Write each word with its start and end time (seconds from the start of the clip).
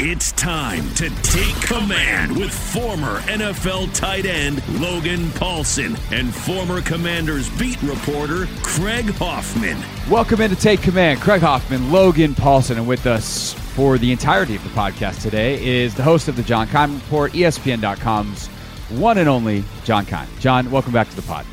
It's 0.00 0.30
time 0.30 0.88
to 0.94 1.10
take 1.22 1.56
command 1.60 2.30
with 2.36 2.54
former 2.54 3.18
NFL 3.22 3.92
tight 3.96 4.26
end 4.26 4.62
Logan 4.80 5.28
Paulson 5.32 5.96
and 6.12 6.32
former 6.32 6.80
Commanders 6.80 7.48
beat 7.58 7.82
reporter 7.82 8.46
Craig 8.62 9.06
Hoffman. 9.14 9.76
Welcome 10.08 10.40
in 10.40 10.50
to 10.50 10.56
Take 10.56 10.82
Command. 10.82 11.20
Craig 11.20 11.40
Hoffman, 11.40 11.90
Logan 11.90 12.36
Paulson, 12.36 12.78
and 12.78 12.86
with 12.86 13.08
us 13.08 13.54
for 13.54 13.98
the 13.98 14.12
entirety 14.12 14.54
of 14.54 14.62
the 14.62 14.70
podcast 14.70 15.20
today 15.20 15.60
is 15.66 15.96
the 15.96 16.04
host 16.04 16.28
of 16.28 16.36
the 16.36 16.44
John 16.44 16.68
Keim 16.68 16.94
Report, 16.94 17.32
ESPN.com's 17.32 18.46
one 18.90 19.18
and 19.18 19.28
only 19.28 19.64
John 19.82 20.06
Keim. 20.06 20.28
John, 20.38 20.70
welcome 20.70 20.92
back 20.92 21.10
to 21.10 21.16
the 21.16 21.22
pod. 21.22 21.44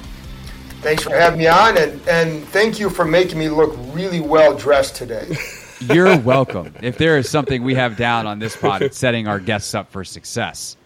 Thanks 0.82 1.02
for 1.02 1.16
having 1.16 1.40
me 1.40 1.48
on, 1.48 1.80
and, 1.80 2.08
and 2.08 2.44
thank 2.50 2.78
you 2.78 2.92
for 2.92 3.06
making 3.06 3.40
me 3.40 3.50
look 3.50 3.76
really 3.92 4.20
well 4.20 4.56
dressed 4.56 4.96
today. 4.96 5.36
You're 5.82 6.18
welcome. 6.18 6.74
If 6.82 6.98
there 6.98 7.18
is 7.18 7.30
something 7.30 7.64
we 7.64 7.76
have 7.76 7.98
down 7.98 8.28
on 8.28 8.40
this 8.40 8.56
pod, 8.56 8.82
it's 8.82 8.98
setting 8.98 9.28
our 9.28 9.40
guests 9.40 9.74
up 9.74 9.92
for 9.92 10.04
success. 10.04 10.78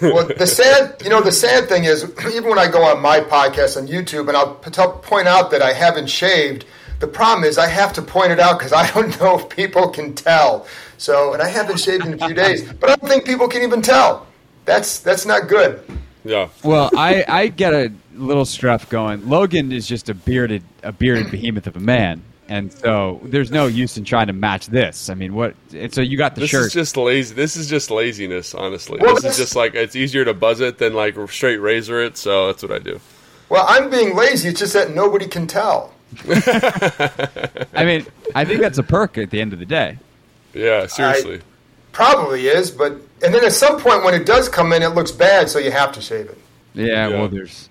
well, 0.00 0.26
the 0.26 0.46
sad, 0.46 1.02
you 1.02 1.10
know, 1.10 1.20
the 1.20 1.32
sad 1.32 1.68
thing 1.68 1.84
is, 1.84 2.04
even 2.32 2.48
when 2.48 2.58
I 2.58 2.66
go 2.66 2.82
on 2.82 3.00
my 3.00 3.20
podcast 3.20 3.76
on 3.76 3.86
YouTube 3.86 4.28
and 4.28 4.36
I'll 4.36 4.54
point 4.54 5.28
out 5.28 5.50
that 5.50 5.62
I 5.62 5.72
haven't 5.72 6.08
shaved, 6.08 6.64
the 7.00 7.06
problem 7.06 7.44
is 7.44 7.58
I 7.58 7.66
have 7.66 7.92
to 7.94 8.02
point 8.02 8.32
it 8.32 8.38
out 8.38 8.58
because 8.58 8.72
I 8.72 8.90
don't 8.92 9.18
know 9.20 9.38
if 9.38 9.48
people 9.48 9.88
can 9.88 10.14
tell. 10.14 10.66
So, 10.98 11.32
and 11.32 11.42
I 11.42 11.48
haven't 11.48 11.80
shaved 11.80 12.06
in 12.06 12.14
a 12.14 12.26
few 12.26 12.34
days, 12.34 12.70
but 12.72 12.90
I 12.90 12.96
don't 12.96 13.08
think 13.08 13.24
people 13.24 13.48
can 13.48 13.62
even 13.62 13.82
tell. 13.82 14.26
That's 14.66 15.00
that's 15.00 15.24
not 15.26 15.48
good. 15.48 15.82
Yeah. 16.24 16.48
Well, 16.62 16.90
I 16.94 17.24
I 17.26 17.46
get 17.48 17.72
a 17.72 17.90
little 18.14 18.44
stress 18.44 18.84
going. 18.84 19.28
Logan 19.28 19.72
is 19.72 19.86
just 19.86 20.10
a 20.10 20.14
bearded 20.14 20.62
a 20.82 20.92
bearded 20.92 21.30
behemoth 21.30 21.66
of 21.66 21.76
a 21.76 21.80
man. 21.80 22.22
And 22.50 22.72
so 22.72 23.20
there's 23.22 23.52
no 23.52 23.68
use 23.68 23.96
in 23.96 24.02
trying 24.02 24.26
to 24.26 24.32
match 24.32 24.66
this. 24.66 25.08
I 25.08 25.14
mean, 25.14 25.34
what? 25.34 25.54
And 25.72 25.94
so 25.94 26.00
you 26.00 26.18
got 26.18 26.34
the 26.34 26.40
this 26.40 26.50
shirt. 26.50 26.64
This 26.64 26.66
is 26.66 26.74
just 26.74 26.96
lazy. 26.96 27.34
This 27.36 27.56
is 27.56 27.68
just 27.68 27.92
laziness, 27.92 28.56
honestly. 28.56 28.98
Well, 29.00 29.14
this 29.14 29.24
is 29.24 29.36
just 29.36 29.54
like 29.54 29.76
it's 29.76 29.94
easier 29.94 30.24
to 30.24 30.34
buzz 30.34 30.58
it 30.58 30.78
than 30.78 30.92
like 30.92 31.14
straight 31.30 31.58
razor 31.58 32.02
it. 32.02 32.16
So 32.16 32.48
that's 32.48 32.60
what 32.60 32.72
I 32.72 32.80
do. 32.80 33.00
Well, 33.50 33.64
I'm 33.68 33.88
being 33.88 34.16
lazy. 34.16 34.48
It's 34.48 34.58
just 34.58 34.72
that 34.72 34.92
nobody 34.92 35.28
can 35.28 35.46
tell. 35.46 35.92
I 36.28 37.84
mean, 37.84 38.04
I 38.34 38.44
think 38.44 38.60
that's 38.60 38.78
a 38.78 38.82
perk 38.82 39.16
at 39.16 39.30
the 39.30 39.40
end 39.40 39.52
of 39.52 39.60
the 39.60 39.66
day. 39.66 39.98
Yeah, 40.52 40.88
seriously. 40.88 41.36
I, 41.36 41.42
probably 41.92 42.48
is, 42.48 42.72
but 42.72 42.94
and 43.22 43.32
then 43.32 43.44
at 43.44 43.52
some 43.52 43.78
point 43.78 44.02
when 44.02 44.14
it 44.14 44.26
does 44.26 44.48
come 44.48 44.72
in, 44.72 44.82
it 44.82 44.88
looks 44.88 45.12
bad, 45.12 45.48
so 45.48 45.60
you 45.60 45.70
have 45.70 45.92
to 45.92 46.00
shave 46.00 46.26
it. 46.26 46.38
Yeah, 46.74 47.06
yeah. 47.06 47.08
well, 47.10 47.28
there's 47.28 47.68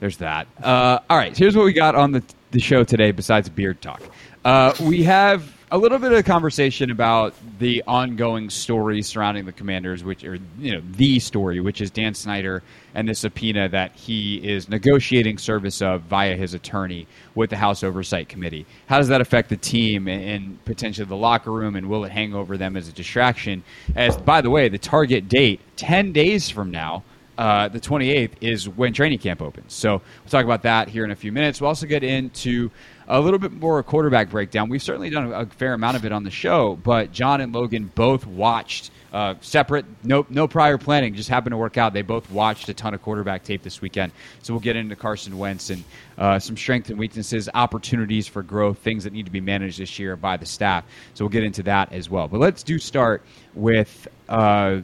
there's 0.00 0.18
that. 0.18 0.48
Uh, 0.62 0.98
all 1.08 1.16
right, 1.16 1.34
here's 1.34 1.56
what 1.56 1.64
we 1.64 1.72
got 1.72 1.94
on 1.94 2.12
the 2.12 2.22
the 2.50 2.60
show 2.60 2.84
today. 2.84 3.10
Besides 3.12 3.48
beard 3.48 3.80
talk, 3.80 4.02
uh, 4.44 4.74
we 4.80 5.02
have 5.04 5.54
a 5.70 5.76
little 5.76 5.98
bit 5.98 6.12
of 6.12 6.18
a 6.18 6.22
conversation 6.22 6.90
about 6.90 7.34
the 7.58 7.82
ongoing 7.86 8.48
story 8.48 9.02
surrounding 9.02 9.44
the 9.44 9.52
commanders, 9.52 10.02
which 10.02 10.24
are 10.24 10.38
you 10.58 10.72
know 10.72 10.82
the 10.92 11.18
story, 11.18 11.60
which 11.60 11.80
is 11.80 11.90
Dan 11.90 12.14
Snyder 12.14 12.62
and 12.94 13.08
the 13.08 13.14
subpoena 13.14 13.68
that 13.68 13.94
he 13.94 14.36
is 14.36 14.68
negotiating 14.68 15.36
service 15.38 15.82
of 15.82 16.02
via 16.02 16.36
his 16.36 16.54
attorney 16.54 17.06
with 17.34 17.50
the 17.50 17.56
House 17.56 17.82
Oversight 17.82 18.28
Committee. 18.28 18.64
How 18.86 18.98
does 18.98 19.08
that 19.08 19.20
affect 19.20 19.50
the 19.50 19.56
team 19.56 20.08
and 20.08 20.62
potentially 20.64 21.06
the 21.06 21.16
locker 21.16 21.52
room, 21.52 21.76
and 21.76 21.88
will 21.88 22.04
it 22.04 22.12
hang 22.12 22.34
over 22.34 22.56
them 22.56 22.76
as 22.76 22.88
a 22.88 22.92
distraction? 22.92 23.62
As 23.94 24.16
by 24.16 24.40
the 24.40 24.50
way, 24.50 24.68
the 24.68 24.78
target 24.78 25.28
date 25.28 25.60
ten 25.76 26.12
days 26.12 26.48
from 26.48 26.70
now. 26.70 27.02
Uh, 27.38 27.68
the 27.68 27.78
28th 27.78 28.32
is 28.40 28.68
when 28.68 28.92
training 28.92 29.20
camp 29.20 29.40
opens. 29.40 29.72
So 29.72 29.92
we'll 29.92 30.28
talk 30.28 30.44
about 30.44 30.62
that 30.62 30.88
here 30.88 31.04
in 31.04 31.12
a 31.12 31.16
few 31.16 31.30
minutes. 31.30 31.60
We'll 31.60 31.68
also 31.68 31.86
get 31.86 32.02
into 32.02 32.68
a 33.06 33.20
little 33.20 33.38
bit 33.38 33.52
more 33.52 33.80
quarterback 33.84 34.28
breakdown. 34.28 34.68
We've 34.68 34.82
certainly 34.82 35.08
done 35.08 35.32
a 35.32 35.46
fair 35.46 35.72
amount 35.72 35.96
of 35.96 36.04
it 36.04 36.10
on 36.10 36.24
the 36.24 36.32
show, 36.32 36.74
but 36.82 37.12
John 37.12 37.40
and 37.40 37.54
Logan 37.54 37.92
both 37.94 38.26
watched 38.26 38.90
uh, 39.12 39.36
separate, 39.40 39.86
no 40.02 40.26
no 40.28 40.48
prior 40.48 40.78
planning, 40.78 41.14
just 41.14 41.28
happened 41.28 41.52
to 41.52 41.56
work 41.56 41.78
out. 41.78 41.92
They 41.92 42.02
both 42.02 42.28
watched 42.30 42.68
a 42.68 42.74
ton 42.74 42.92
of 42.92 43.02
quarterback 43.02 43.44
tape 43.44 43.62
this 43.62 43.80
weekend, 43.80 44.12
so 44.42 44.52
we'll 44.52 44.60
get 44.60 44.74
into 44.74 44.96
Carson 44.96 45.38
Wentz 45.38 45.70
and 45.70 45.84
uh, 46.18 46.38
some 46.38 46.56
strengths 46.56 46.90
and 46.90 46.98
weaknesses, 46.98 47.48
opportunities 47.54 48.26
for 48.26 48.42
growth, 48.42 48.78
things 48.78 49.04
that 49.04 49.12
need 49.12 49.26
to 49.26 49.32
be 49.32 49.40
managed 49.40 49.78
this 49.78 49.98
year 49.98 50.16
by 50.16 50.36
the 50.36 50.44
staff. 50.44 50.84
So 51.14 51.24
we'll 51.24 51.30
get 51.30 51.44
into 51.44 51.62
that 51.62 51.92
as 51.92 52.10
well. 52.10 52.26
But 52.28 52.40
let's 52.40 52.64
do 52.64 52.78
start 52.78 53.22
with. 53.54 54.08
Uh, 54.28 54.80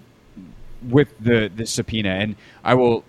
with 0.91 1.09
the, 1.21 1.50
the 1.55 1.67
subpoena, 1.67 2.11
and 2.11 2.37
I 2.65 2.75
will 2.75 3.05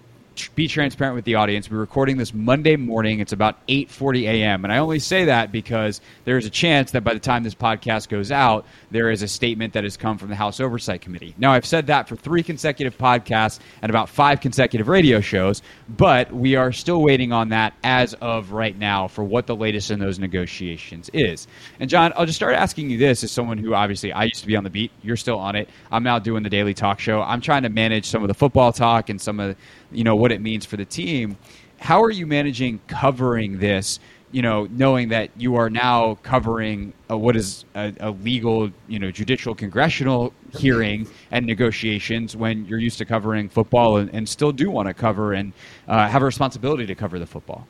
be 0.56 0.68
transparent 0.68 1.16
with 1.16 1.26
the 1.26 1.36
audience. 1.36 1.70
We're 1.70 1.78
recording 1.78 2.18
this 2.18 2.34
Monday 2.34 2.76
morning. 2.76 3.20
It's 3.20 3.32
about 3.32 3.66
8:40 3.68 4.24
a.m. 4.24 4.64
and 4.64 4.74
I 4.74 4.78
only 4.78 5.00
say 5.00 5.26
that 5.26 5.52
because 5.52 6.02
there's 6.26 6.46
a 6.46 6.50
chance 6.50 6.92
that 6.92 7.04
by 7.04 7.14
the 7.14 7.20
time 7.20 7.44
this 7.44 7.56
podcast 7.56 8.10
goes 8.10 8.32
out, 8.32 8.66
there 8.92 9.10
is 9.12 9.22
a 9.22 9.28
statement 9.28 9.74
that 9.74 9.84
has 9.84 9.98
come 9.98 10.18
from 10.18 10.30
the 10.30 10.36
House 10.36 10.60
Oversight 10.60 11.02
Committee. 11.02 11.34
Now, 11.38 11.54
I've 11.54 11.66
said 11.66 11.88
that 11.88 12.08
for 12.08 12.16
3 12.16 12.44
consecutive 12.44 12.98
podcasts 12.98 13.60
and 13.82 13.90
about 13.90 14.10
5 14.10 14.42
consecutive 14.42 14.88
radio 14.88 15.22
shows, 15.22 15.62
but 15.90 16.32
we 16.32 16.56
are 16.56 16.72
still 16.72 17.02
waiting 17.02 17.32
on 17.32 17.50
that 17.50 17.74
as 17.84 18.14
of 18.16 18.52
right 18.52 18.78
now 18.78 19.08
for 19.08 19.24
what 19.24 19.48
the 19.48 19.56
latest 19.56 19.92
in 19.92 20.00
those 20.00 20.20
negotiations 20.20 21.10
is. 21.14 21.48
And 21.80 21.90
John, 21.90 22.14
I'll 22.16 22.26
just 22.26 22.38
start 22.38 22.56
asking 22.56 22.90
you 22.90 22.98
this 22.98 23.24
as 23.24 23.32
someone 23.32 23.58
who 23.58 23.74
obviously 23.74 24.12
I 24.12 24.26
used 24.26 24.42
to 24.42 24.48
be 24.48 24.56
on 24.56 24.64
the 24.64 24.70
beat, 24.70 24.92
you're 25.02 25.18
still 25.18 25.40
on 25.40 25.56
it. 25.56 25.70
I'm 25.92 26.04
now 26.04 26.20
doing 26.20 26.44
the 26.44 26.50
daily 26.50 26.74
talk 26.74 27.00
show. 27.00 27.22
I'm 27.22 27.42
trying 27.42 27.64
to 27.64 27.70
manage 27.70 28.06
some 28.06 28.22
of 28.22 28.28
the 28.28 28.34
football 28.34 28.74
talk 28.74 29.10
and 29.10 29.22
some 29.22 29.40
of 29.40 29.56
you 29.92 30.04
know 30.04 30.16
what 30.26 30.32
it 30.32 30.42
means 30.42 30.66
for 30.66 30.76
the 30.76 30.86
team. 30.86 31.38
How 31.78 32.02
are 32.02 32.10
you 32.10 32.26
managing 32.26 32.80
covering 32.88 33.60
this? 33.60 34.00
You 34.32 34.42
know, 34.42 34.68
knowing 34.72 35.10
that 35.10 35.30
you 35.38 35.56
are 35.56 35.70
now 35.70 36.18
covering 36.24 36.94
a, 37.10 37.16
what 37.16 37.36
is 37.36 37.64
a, 37.76 37.94
a, 38.00 38.10
legal, 38.10 38.72
you 38.88 38.98
know, 38.98 39.12
judicial 39.12 39.54
congressional 39.54 40.34
hearing 40.58 41.08
and 41.30 41.46
negotiations 41.46 42.36
when 42.36 42.66
you're 42.66 42.80
used 42.80 42.98
to 42.98 43.06
covering 43.06 43.50
football 43.50 43.98
and, 43.98 44.12
and 44.16 44.28
still 44.28 44.52
do 44.52 44.72
want 44.72 44.88
to 44.88 44.96
cover 44.96 45.34
and 45.34 45.54
uh, 45.88 46.08
have 46.08 46.24
a 46.24 46.26
responsibility 46.26 46.88
to 46.88 46.96
cover 46.96 47.20
the 47.20 47.28
football. 47.28 47.68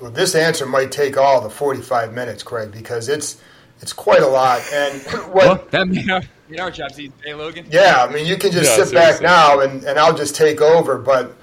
Well, 0.00 0.12
this 0.12 0.36
answer 0.36 0.64
might 0.64 0.92
take 0.92 1.16
all 1.16 1.40
the 1.40 1.50
45 1.50 2.14
minutes, 2.14 2.44
Craig, 2.44 2.70
because 2.70 3.08
it's 3.08 3.42
it's 3.80 3.92
quite 3.92 4.22
a 4.22 4.28
lot. 4.28 4.62
And 4.72 5.02
what, 5.32 5.34
well, 5.34 5.66
that 5.72 5.88
may 5.88 6.04
not, 6.04 6.24
in 6.54 6.60
our 6.60 6.70
jobs 6.70 6.96
these 6.96 7.10
eh, 7.22 7.26
days, 7.26 7.36
Logan. 7.36 7.66
Yeah, 7.70 8.06
I 8.08 8.12
mean, 8.12 8.26
you 8.26 8.36
can 8.36 8.52
just 8.52 8.70
yeah, 8.70 8.84
sit 8.84 8.88
seriously. 8.88 8.96
back 8.96 9.22
now 9.22 9.60
and, 9.60 9.84
and 9.84 9.98
I'll 9.98 10.16
just 10.16 10.36
take 10.36 10.60
over. 10.60 10.98
But 10.98 11.34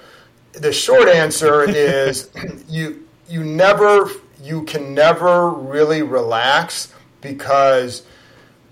the 0.52 0.72
short 0.72 1.08
answer 1.08 1.62
is 1.68 2.30
you 2.68 3.06
you 3.28 3.44
never 3.44 4.10
you 4.42 4.64
can 4.64 4.94
never 4.94 5.50
really 5.50 6.02
relax 6.02 6.92
because 7.20 8.02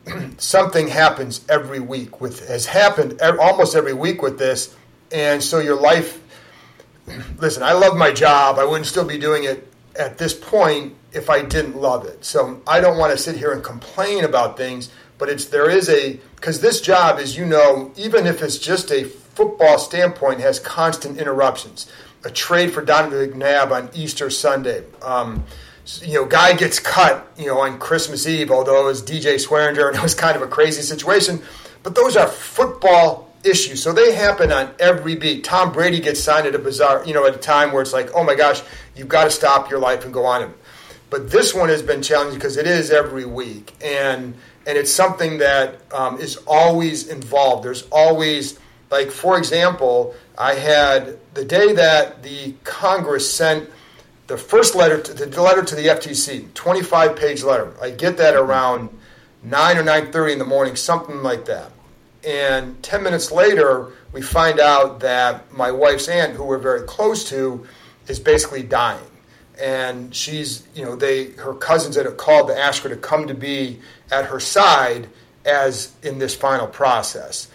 something 0.39 0.89
happens 0.89 1.45
every 1.49 1.81
week 1.81 2.21
with 2.21 2.49
has 2.49 2.67
happened 2.67 3.21
almost 3.23 3.75
every 3.77 3.93
week 3.93 4.23
with 4.23 4.39
this, 4.39 4.77
and 5.13 5.43
so 5.43 5.59
your 5.59 5.81
life. 5.81 6.23
Listen, 7.39 7.63
I 7.63 7.73
love 7.73 7.97
my 7.97 8.13
job. 8.13 8.59
I 8.59 8.65
wouldn't 8.65 8.87
still 8.87 9.05
be 9.05 9.19
doing 9.19 9.45
it 9.45 9.67
at 9.99 10.19
this 10.19 10.33
point 10.35 10.95
if 11.13 11.31
I 11.31 11.43
didn't 11.43 11.77
love 11.77 12.05
it. 12.05 12.25
So 12.25 12.61
I 12.67 12.81
don't 12.81 12.99
want 12.99 13.13
to 13.13 13.19
sit 13.19 13.37
here 13.37 13.53
and 13.53 13.63
complain 13.63 14.25
about 14.25 14.57
things, 14.57 14.91
but 15.19 15.29
it's 15.29 15.47
there 15.47 15.69
is 15.69 15.89
a 15.89 16.19
because 16.37 16.61
this 16.61 16.81
job, 16.81 17.19
as 17.19 17.37
you 17.37 17.45
know, 17.45 17.93
even 17.97 18.27
if 18.27 18.43
it's 18.43 18.59
just 18.59 18.91
a 18.91 19.05
football 19.05 19.79
standpoint, 19.79 20.41
has 20.41 20.59
constant 20.59 21.19
interruptions. 21.19 21.91
A 22.25 22.31
trade 22.31 22.73
for 22.73 22.85
Donovan 22.85 23.31
McNabb 23.31 23.71
on 23.71 23.91
Easter 23.95 24.31
Sunday. 24.31 24.85
Um, 25.03 25.45
you 26.03 26.15
know, 26.15 26.25
guy 26.25 26.55
gets 26.55 26.79
cut, 26.79 27.33
you 27.39 27.47
know, 27.47 27.61
on 27.61 27.79
Christmas 27.79 28.27
Eve, 28.27 28.51
although 28.51 28.83
it 28.83 28.85
was 28.85 29.03
DJ 29.03 29.35
Swearinger 29.35 29.89
and 29.89 29.97
it 29.99 30.03
was 30.03 30.15
kind 30.15 30.37
of 30.37 30.43
a 30.43 30.47
crazy 30.47 30.83
situation. 30.83 31.41
But 31.83 31.95
those 31.95 32.17
are 32.17 32.27
football 32.27 33.33
issues. 33.45 33.83
So 33.83 33.93
they 33.93 34.13
happen 34.15 34.53
on 34.53 34.75
every 34.79 35.15
beat. 35.15 35.45
Tom 35.45 35.73
Brady 35.73 36.01
gets 36.01 36.21
signed 36.21 36.47
at 36.47 36.55
a 36.55 36.59
bizarre, 36.59 37.05
you 37.07 37.15
know, 37.15 37.27
at 37.27 37.35
a 37.35 37.39
time 37.39 37.73
where 37.73 37.83
it's 37.83 37.93
like, 37.93 38.11
oh 38.15 38.25
my 38.25 38.35
gosh, 38.35 38.63
you've 38.97 39.09
got 39.09 39.25
to 39.25 39.31
stop 39.31 39.71
your 39.71 39.79
life 39.79 40.05
and 40.05 40.13
go 40.13 40.25
on 40.27 40.43
him. 40.43 40.55
But 41.11 41.31
this 41.31 41.55
one 41.55 41.69
has 41.69 41.83
been 41.83 42.03
challenging 42.03 42.35
because 42.35 42.57
it 42.57 42.67
is 42.67 42.91
every 42.91 43.25
week, 43.25 43.75
and 43.83 44.35
and 44.69 44.77
it's 44.77 44.93
something 44.93 45.39
that 45.39 45.81
um, 45.95 46.21
is 46.21 46.37
always 46.47 47.09
involved. 47.09 47.65
There's 47.65 47.89
always 47.91 48.61
like, 48.91 49.11
for 49.11 49.39
example, 49.39 50.15
I 50.37 50.55
had 50.55 51.19
the 51.33 51.45
day 51.45 51.73
that 51.73 52.23
the 52.23 52.53
Congress 52.65 53.29
sent 53.33 53.71
the 54.27 54.37
first 54.37 54.75
letter, 54.75 55.01
to, 55.01 55.15
the 55.15 55.43
letter 55.43 55.65
to 55.65 55.75
the 55.75 55.87
FTC, 55.87 56.53
25 56.53 57.17
page 57.17 57.43
letter. 57.43 57.73
I 57.81 57.91
get 57.91 58.19
that 58.19 58.35
around 58.35 58.91
nine 59.43 59.79
or 59.79 59.83
nine 59.83 60.13
thirty 60.13 60.35
in 60.35 60.39
the 60.39 60.45
morning, 60.45 60.77
something 60.77 61.23
like 61.23 61.47
that. 61.47 61.73
And 62.27 62.83
10 62.83 63.03
minutes 63.03 63.33
later, 63.33 63.93
we 64.13 64.21
find 64.21 64.61
out 64.61 65.01
that 65.01 65.51
my 65.51 65.73
wife's 65.73 66.09
aunt, 66.09 66.35
who 66.35 66.45
we're 66.45 66.59
very 66.59 66.83
close 66.83 67.27
to, 67.31 67.67
is 68.07 68.21
basically 68.21 68.65
dying. 68.65 69.08
And 69.61 70.15
she's, 70.15 70.67
you 70.75 70.85
know, 70.85 70.95
they 70.95 71.31
her 71.33 71.55
cousins 71.55 71.97
had 71.97 72.07
called 72.17 72.49
to 72.49 72.59
ask 72.59 72.83
her 72.83 72.89
to 72.89 72.97
come 72.97 73.27
to 73.27 73.35
be 73.35 73.81
at 74.11 74.27
her 74.27 74.41
side 74.41 75.09
as 75.45 75.93
in 76.03 76.19
this 76.19 76.35
final 76.35 76.67
process. 76.67 77.49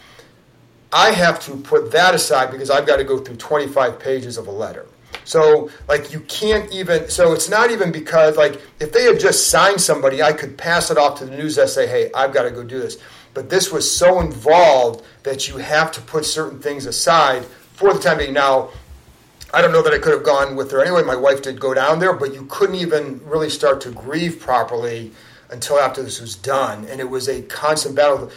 I 0.91 1.11
have 1.11 1.39
to 1.45 1.55
put 1.57 1.91
that 1.91 2.13
aside 2.13 2.51
because 2.51 2.69
I've 2.69 2.85
got 2.85 2.97
to 2.97 3.03
go 3.03 3.17
through 3.19 3.38
25 3.38 3.97
pages 4.00 4.38
of 4.38 4.47
a 4.47 4.51
letter. 4.51 4.85
So, 5.25 5.69
like, 5.88 6.11
you 6.11 6.19
can't 6.21 6.71
even, 6.71 7.09
so 7.09 7.33
it's 7.33 7.50
not 7.50 7.71
even 7.71 7.91
because, 7.91 8.35
like, 8.38 8.61
if 8.79 8.91
they 8.91 9.06
had 9.06 9.19
just 9.19 9.49
signed 9.49 9.79
somebody, 9.79 10.21
I 10.21 10.33
could 10.33 10.57
pass 10.57 10.91
it 10.91 10.97
off 10.97 11.19
to 11.19 11.25
the 11.25 11.35
news 11.35 11.57
and 11.57 11.69
say, 11.69 11.88
hey, 11.88 12.11
I've 12.13 12.33
got 12.33 12.44
to 12.44 12.51
go 12.51 12.63
do 12.63 12.79
this. 12.79 12.97
But 13.33 13.49
this 13.49 13.71
was 13.71 13.89
so 13.89 14.19
involved 14.19 15.03
that 15.23 15.47
you 15.47 15.57
have 15.57 15.91
to 15.94 16.01
put 16.01 16.25
certain 16.25 16.59
things 16.59 16.85
aside 16.85 17.45
for 17.73 17.94
the 17.94 17.99
time 17.99 18.17
being. 18.17 18.33
Now, 18.33 18.69
I 19.53 19.61
don't 19.61 19.71
know 19.71 19.83
that 19.83 19.94
I 19.94 20.00
could 20.00 20.13
have 20.13 20.23
gone 20.23 20.55
with 20.55 20.71
her 20.71 20.81
anyway. 20.81 21.03
My 21.03 21.15
wife 21.15 21.44
did 21.44 21.59
go 21.59 21.75
down 21.75 22.00
there, 22.00 22.13
but 22.13 22.33
you 22.33 22.47
couldn't 22.50 22.75
even 22.75 23.21
really 23.23 23.51
start 23.51 23.81
to 23.81 23.91
grieve 23.91 24.39
properly 24.39 25.11
until 25.51 25.77
after 25.77 26.01
this 26.01 26.19
was 26.19 26.35
done. 26.35 26.85
And 26.85 27.00
it 27.00 27.07
was 27.07 27.29
a 27.29 27.44
constant 27.44 27.95
battle. 27.95 28.31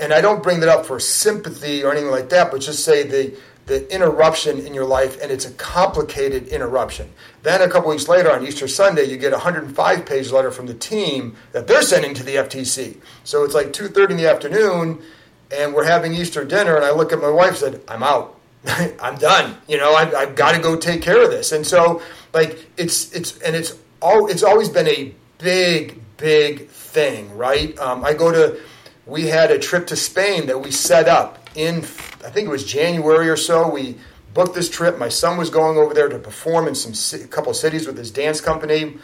And 0.00 0.14
I 0.14 0.22
don't 0.22 0.42
bring 0.42 0.60
that 0.60 0.70
up 0.70 0.86
for 0.86 0.98
sympathy 0.98 1.84
or 1.84 1.92
anything 1.92 2.10
like 2.10 2.30
that, 2.30 2.50
but 2.50 2.62
just 2.62 2.84
say 2.84 3.02
the 3.02 3.36
the 3.66 3.94
interruption 3.94 4.58
in 4.58 4.74
your 4.74 4.84
life, 4.84 5.20
and 5.22 5.30
it's 5.30 5.44
a 5.44 5.52
complicated 5.52 6.48
interruption. 6.48 7.08
Then 7.44 7.62
a 7.62 7.68
couple 7.68 7.90
weeks 7.90 8.08
later 8.08 8.32
on 8.32 8.44
Easter 8.44 8.66
Sunday, 8.66 9.04
you 9.04 9.16
get 9.16 9.32
a 9.32 9.36
105 9.36 10.04
page 10.04 10.32
letter 10.32 10.50
from 10.50 10.66
the 10.66 10.74
team 10.74 11.36
that 11.52 11.68
they're 11.68 11.82
sending 11.82 12.12
to 12.14 12.24
the 12.24 12.36
FTC. 12.38 12.96
So 13.22 13.44
it's 13.44 13.54
like 13.54 13.72
2:30 13.72 14.10
in 14.10 14.16
the 14.16 14.28
afternoon, 14.28 15.00
and 15.50 15.74
we're 15.74 15.84
having 15.84 16.12
Easter 16.12 16.44
dinner, 16.44 16.74
and 16.74 16.84
I 16.84 16.90
look 16.90 17.12
at 17.12 17.20
my 17.20 17.30
wife 17.30 17.50
and 17.50 17.58
said, 17.58 17.80
"I'm 17.86 18.02
out. 18.02 18.36
I'm 19.00 19.16
done. 19.16 19.56
You 19.68 19.78
know, 19.78 19.94
I've, 19.94 20.14
I've 20.14 20.34
got 20.34 20.52
to 20.52 20.60
go 20.60 20.76
take 20.76 21.02
care 21.02 21.22
of 21.22 21.30
this." 21.30 21.52
And 21.52 21.66
so, 21.66 22.02
like, 22.32 22.66
it's 22.76 23.12
it's 23.12 23.38
and 23.40 23.56
it's 23.56 23.76
all 24.00 24.28
it's 24.28 24.42
always 24.42 24.68
been 24.68 24.88
a 24.88 25.14
big 25.38 26.00
big 26.16 26.68
thing, 26.68 27.36
right? 27.36 27.76
Um, 27.78 28.04
I 28.04 28.14
go 28.14 28.30
to. 28.30 28.60
We 29.04 29.26
had 29.26 29.50
a 29.50 29.58
trip 29.58 29.88
to 29.88 29.96
Spain 29.96 30.46
that 30.46 30.60
we 30.60 30.70
set 30.70 31.08
up 31.08 31.42
in, 31.54 31.78
I 31.78 32.30
think 32.30 32.46
it 32.46 32.50
was 32.50 32.64
January 32.64 33.28
or 33.28 33.36
so. 33.36 33.68
We 33.68 33.96
booked 34.34 34.54
this 34.54 34.70
trip. 34.70 34.98
My 34.98 35.08
son 35.08 35.36
was 35.36 35.50
going 35.50 35.76
over 35.76 35.94
there 35.94 36.08
to 36.08 36.18
perform 36.18 36.68
in 36.68 36.74
some 36.74 37.20
a 37.20 37.26
couple 37.26 37.52
cities 37.54 37.86
with 37.86 37.96
his 37.96 38.10
dance 38.10 38.40
company 38.40 38.96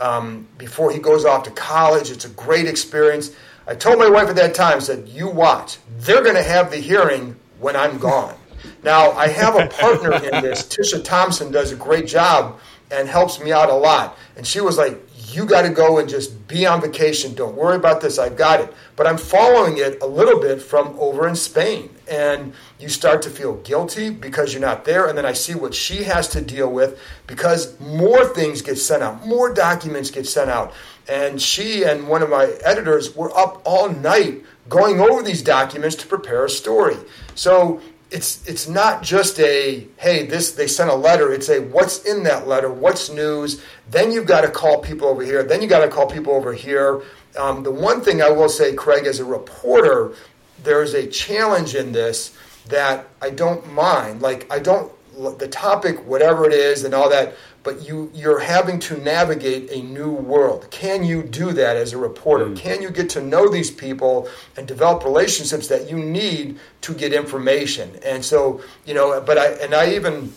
um, 0.00 0.46
before 0.58 0.90
he 0.90 0.98
goes 0.98 1.24
off 1.24 1.42
to 1.44 1.50
college. 1.50 2.10
It's 2.10 2.24
a 2.24 2.30
great 2.30 2.66
experience. 2.66 3.32
I 3.66 3.74
told 3.74 3.98
my 3.98 4.08
wife 4.08 4.28
at 4.28 4.36
that 4.36 4.54
time, 4.54 4.80
said, 4.80 5.08
"You 5.08 5.28
watch. 5.28 5.78
They're 5.98 6.22
going 6.22 6.36
to 6.36 6.42
have 6.42 6.70
the 6.70 6.76
hearing 6.76 7.36
when 7.58 7.76
I'm 7.76 7.98
gone." 8.10 8.34
Now 8.82 9.12
I 9.12 9.28
have 9.28 9.56
a 9.56 9.66
partner 9.66 10.14
in 10.14 10.42
this. 10.42 10.62
Tisha 10.68 11.02
Thompson 11.02 11.50
does 11.50 11.72
a 11.72 11.76
great 11.76 12.06
job 12.06 12.58
and 12.90 13.08
helps 13.08 13.40
me 13.40 13.52
out 13.52 13.68
a 13.68 13.74
lot. 13.74 14.16
And 14.36 14.46
she 14.46 14.60
was 14.60 14.78
like, 14.78 15.00
you 15.32 15.44
got 15.44 15.62
to 15.62 15.70
go 15.70 15.98
and 15.98 16.08
just 16.08 16.46
be 16.46 16.66
on 16.66 16.80
vacation. 16.80 17.34
Don't 17.34 17.56
worry 17.56 17.76
about 17.76 18.00
this. 18.00 18.18
I've 18.18 18.36
got 18.36 18.60
it. 18.60 18.72
But 18.94 19.06
I'm 19.06 19.18
following 19.18 19.78
it 19.78 20.00
a 20.00 20.06
little 20.06 20.40
bit 20.40 20.62
from 20.62 20.94
over 20.98 21.26
in 21.28 21.34
Spain. 21.34 21.90
And 22.08 22.52
you 22.78 22.88
start 22.88 23.22
to 23.22 23.30
feel 23.30 23.56
guilty 23.56 24.10
because 24.10 24.52
you're 24.52 24.62
not 24.62 24.84
there. 24.84 25.08
And 25.08 25.18
then 25.18 25.26
I 25.26 25.32
see 25.32 25.54
what 25.54 25.74
she 25.74 26.04
has 26.04 26.28
to 26.28 26.40
deal 26.40 26.70
with 26.70 27.00
because 27.26 27.78
more 27.80 28.24
things 28.26 28.62
get 28.62 28.76
sent 28.76 29.02
out, 29.02 29.26
more 29.26 29.52
documents 29.52 30.10
get 30.10 30.26
sent 30.26 30.48
out. 30.48 30.72
And 31.08 31.40
she 31.40 31.84
and 31.84 32.08
one 32.08 32.22
of 32.22 32.30
my 32.30 32.46
editors 32.64 33.14
were 33.14 33.36
up 33.36 33.62
all 33.64 33.88
night 33.88 34.44
going 34.68 35.00
over 35.00 35.22
these 35.22 35.42
documents 35.42 35.96
to 35.96 36.06
prepare 36.06 36.44
a 36.44 36.50
story. 36.50 36.96
So 37.34 37.80
it's 38.10 38.46
it's 38.46 38.68
not 38.68 39.02
just 39.02 39.38
a 39.40 39.86
hey 39.96 40.26
this 40.26 40.52
they 40.52 40.66
sent 40.66 40.90
a 40.90 40.94
letter. 40.94 41.32
It's 41.32 41.48
a 41.48 41.60
what's 41.60 42.04
in 42.04 42.22
that 42.24 42.46
letter? 42.46 42.70
What's 42.70 43.10
news? 43.10 43.62
Then 43.90 44.12
you've 44.12 44.26
got 44.26 44.42
to 44.42 44.50
call 44.50 44.80
people 44.80 45.08
over 45.08 45.22
here. 45.22 45.42
Then 45.42 45.60
you 45.60 45.68
got 45.68 45.80
to 45.80 45.88
call 45.88 46.06
people 46.06 46.32
over 46.32 46.52
here. 46.52 47.02
Um, 47.36 47.62
the 47.62 47.70
one 47.70 48.00
thing 48.00 48.22
i 48.22 48.30
will 48.30 48.48
say 48.48 48.74
craig 48.74 49.06
as 49.06 49.20
a 49.20 49.24
reporter 49.24 50.14
there's 50.62 50.94
a 50.94 51.06
challenge 51.06 51.74
in 51.74 51.92
this 51.92 52.36
that 52.68 53.08
i 53.20 53.30
don't 53.30 53.70
mind. 53.72 54.22
Like 54.22 54.50
i 54.52 54.58
don't 54.58 54.92
the 55.38 55.48
topic 55.48 56.04
whatever 56.06 56.46
it 56.46 56.52
is 56.52 56.84
and 56.84 56.94
all 56.94 57.08
that 57.10 57.34
but 57.66 57.86
you 57.86 58.12
you're 58.14 58.38
having 58.38 58.78
to 58.78 58.96
navigate 58.98 59.72
a 59.72 59.82
new 59.82 60.08
world. 60.08 60.70
Can 60.70 61.02
you 61.02 61.24
do 61.24 61.52
that 61.52 61.76
as 61.76 61.92
a 61.92 61.98
reporter? 61.98 62.46
Mm. 62.46 62.56
Can 62.56 62.80
you 62.80 62.90
get 62.90 63.10
to 63.10 63.20
know 63.20 63.50
these 63.50 63.72
people 63.72 64.28
and 64.56 64.68
develop 64.68 65.04
relationships 65.04 65.66
that 65.66 65.90
you 65.90 65.96
need 65.96 66.60
to 66.82 66.94
get 66.94 67.12
information? 67.12 67.90
And 68.04 68.24
so, 68.24 68.62
you 68.86 68.94
know, 68.94 69.20
but 69.20 69.36
I 69.36 69.48
and 69.64 69.74
I 69.74 69.94
even 69.94 70.32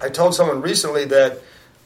I 0.00 0.08
told 0.08 0.36
someone 0.36 0.62
recently 0.62 1.04
that 1.06 1.40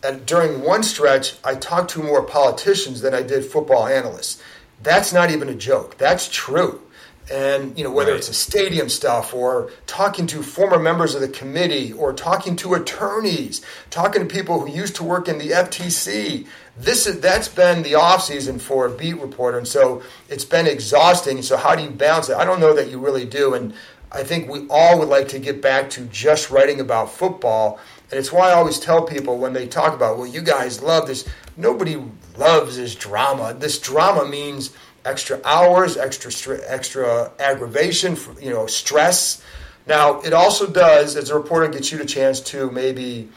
and 0.04 0.26
during 0.26 0.62
one 0.62 0.82
stretch 0.82 1.36
I 1.42 1.54
talked 1.54 1.90
to 1.92 2.02
more 2.02 2.22
politicians 2.22 3.00
than 3.00 3.14
I 3.14 3.22
did 3.22 3.46
football 3.46 3.86
analysts. 3.86 4.42
That's 4.82 5.10
not 5.10 5.30
even 5.30 5.48
a 5.48 5.54
joke. 5.54 5.96
That's 5.96 6.28
true 6.28 6.82
and 7.30 7.76
you 7.76 7.82
know 7.82 7.90
whether 7.90 8.12
right. 8.12 8.18
it's 8.18 8.28
a 8.28 8.34
stadium 8.34 8.88
stuff 8.88 9.34
or 9.34 9.70
talking 9.86 10.26
to 10.26 10.42
former 10.42 10.78
members 10.78 11.14
of 11.14 11.20
the 11.20 11.28
committee 11.28 11.92
or 11.94 12.12
talking 12.12 12.54
to 12.54 12.74
attorneys 12.74 13.62
talking 13.90 14.26
to 14.26 14.32
people 14.32 14.60
who 14.60 14.70
used 14.70 14.94
to 14.94 15.02
work 15.02 15.28
in 15.28 15.38
the 15.38 15.48
ftc 15.48 16.46
this 16.78 17.06
is 17.06 17.20
that's 17.20 17.48
been 17.48 17.82
the 17.82 17.94
off 17.94 18.22
season 18.22 18.58
for 18.58 18.86
a 18.86 18.90
beat 18.90 19.14
reporter. 19.14 19.58
And 19.58 19.66
so 19.66 20.02
it's 20.28 20.44
been 20.44 20.66
exhausting. 20.66 21.40
So 21.42 21.56
how 21.56 21.74
do 21.74 21.82
you 21.82 21.90
balance 21.90 22.28
it? 22.28 22.36
I 22.36 22.44
don't 22.44 22.60
know 22.60 22.74
that 22.74 22.90
you 22.90 22.98
really 22.98 23.24
do. 23.24 23.54
And 23.54 23.74
i 24.12 24.22
think 24.22 24.48
we 24.48 24.66
all 24.70 24.98
would 24.98 25.08
like 25.08 25.26
to 25.28 25.38
get 25.38 25.60
back 25.60 25.90
to 25.90 26.02
just 26.06 26.50
writing 26.50 26.80
about 26.80 27.10
football. 27.10 27.80
And 28.10 28.18
it's 28.20 28.32
why 28.32 28.50
i 28.50 28.52
always 28.52 28.78
tell 28.78 29.02
people 29.02 29.38
when 29.38 29.52
they 29.52 29.66
talk 29.66 29.94
about 29.94 30.18
well 30.18 30.26
you 30.26 30.42
guys 30.42 30.82
love 30.82 31.06
this. 31.06 31.26
Nobody 31.56 32.02
loves 32.36 32.76
this 32.76 32.94
drama. 32.94 33.54
This 33.54 33.78
drama 33.78 34.28
means 34.28 34.76
extra 35.06 35.40
hours, 35.44 35.96
extra 35.96 36.58
extra 36.66 37.30
aggravation, 37.38 38.16
you 38.40 38.50
know, 38.50 38.66
stress. 38.66 39.42
Now, 39.86 40.20
it 40.20 40.32
also 40.32 40.66
does, 40.66 41.16
as 41.16 41.30
a 41.30 41.34
reporter, 41.36 41.68
get 41.68 41.92
you 41.92 41.98
the 41.98 42.04
chance 42.04 42.40
to 42.40 42.70
maybe, 42.72 43.28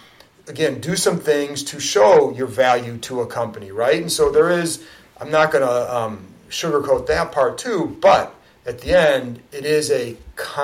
again, 0.48 0.82
do 0.82 0.96
some 0.96 1.20
things 1.20 1.64
to 1.66 1.80
show 1.80 2.32
your 2.32 2.48
value 2.48 2.98
to 2.98 3.22
a 3.22 3.28
company, 3.28 3.72
right? 3.72 4.02
And 4.02 4.12
so 4.12 4.32
there 4.32 4.50
is, 4.50 4.84
I'm 5.22 5.30
not 5.30 5.52
going 5.52 5.64
to 5.64 5.96
um, 5.96 6.26
sugarcoat 6.50 7.06
that 7.06 7.32
part 7.32 7.60
too, 7.60 7.96
but 8.02 8.34
at 8.66 8.80
the 8.82 8.98
end, 8.98 9.42
it 9.52 9.64
is 9.64 9.92
a, 9.92 10.18